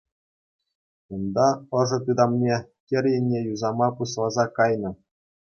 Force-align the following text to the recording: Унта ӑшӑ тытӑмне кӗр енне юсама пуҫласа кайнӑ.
Унта 1.13 1.47
ӑшӑ 1.79 1.97
тытӑмне 2.05 2.57
кӗр 2.87 3.05
енне 3.17 3.39
юсама 3.53 3.87
пуҫласа 4.01 4.45
кайнӑ. 4.61 4.91